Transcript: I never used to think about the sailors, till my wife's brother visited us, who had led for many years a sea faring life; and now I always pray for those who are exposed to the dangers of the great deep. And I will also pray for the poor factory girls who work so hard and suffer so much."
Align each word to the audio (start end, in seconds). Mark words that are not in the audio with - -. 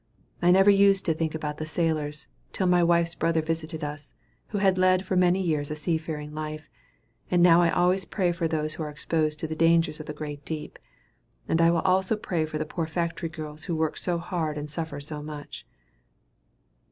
I 0.41 0.49
never 0.49 0.71
used 0.71 1.05
to 1.05 1.13
think 1.13 1.35
about 1.35 1.59
the 1.59 1.65
sailors, 1.67 2.27
till 2.53 2.65
my 2.65 2.81
wife's 2.81 3.13
brother 3.13 3.43
visited 3.43 3.83
us, 3.83 4.15
who 4.47 4.57
had 4.57 4.79
led 4.79 5.05
for 5.05 5.15
many 5.15 5.39
years 5.39 5.69
a 5.69 5.75
sea 5.75 5.99
faring 5.99 6.33
life; 6.33 6.71
and 7.29 7.43
now 7.43 7.61
I 7.61 7.69
always 7.69 8.05
pray 8.05 8.31
for 8.31 8.47
those 8.47 8.73
who 8.73 8.81
are 8.81 8.89
exposed 8.89 9.37
to 9.41 9.47
the 9.47 9.55
dangers 9.55 9.99
of 9.99 10.07
the 10.07 10.13
great 10.13 10.43
deep. 10.43 10.79
And 11.47 11.61
I 11.61 11.69
will 11.69 11.81
also 11.81 12.15
pray 12.17 12.47
for 12.47 12.57
the 12.57 12.65
poor 12.65 12.87
factory 12.87 13.29
girls 13.29 13.65
who 13.65 13.75
work 13.75 13.95
so 13.95 14.17
hard 14.17 14.57
and 14.57 14.67
suffer 14.71 14.99
so 14.99 15.21
much." 15.21 15.67